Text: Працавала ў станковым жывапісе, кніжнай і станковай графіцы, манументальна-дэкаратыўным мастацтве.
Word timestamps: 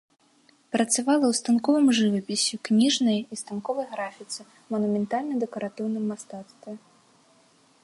Працавала 0.75 1.19
ў 1.27 1.33
станковым 1.39 1.87
жывапісе, 1.97 2.55
кніжнай 2.69 3.19
і 3.35 3.39
станковай 3.43 3.85
графіцы, 3.93 4.41
манументальна-дэкаратыўным 4.77 6.03
мастацтве. 6.13 6.71